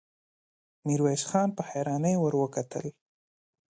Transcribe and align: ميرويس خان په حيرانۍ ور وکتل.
ميرويس 0.85 1.23
خان 1.29 1.49
په 1.57 1.61
حيرانۍ 1.69 2.15
ور 2.19 2.33
وکتل. 2.41 2.85